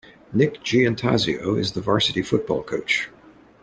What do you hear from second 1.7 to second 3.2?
the Varsity Football Coach.